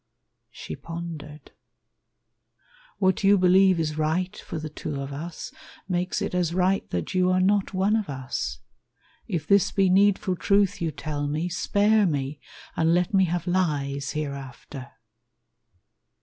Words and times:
She 0.49 0.75
pondered: 0.75 1.51
"What 2.97 3.23
you 3.23 3.37
believe 3.37 3.79
is 3.79 3.99
right 3.99 4.35
for 4.35 4.57
the 4.57 4.67
two 4.67 4.99
of 4.99 5.13
us 5.13 5.53
Makes 5.87 6.23
it 6.23 6.33
as 6.33 6.55
right 6.55 6.89
that 6.89 7.13
you 7.13 7.29
are 7.29 7.39
not 7.39 7.75
one 7.75 7.95
of 7.95 8.09
us. 8.09 8.61
If 9.27 9.45
this 9.45 9.71
be 9.71 9.91
needful 9.91 10.37
truth 10.37 10.81
you 10.81 10.89
tell 10.89 11.27
me, 11.27 11.49
Spare 11.49 12.07
me, 12.07 12.39
and 12.75 12.95
let 12.95 13.13
me 13.13 13.25
have 13.25 13.45
lies 13.45 14.13
hereafter." 14.13 14.91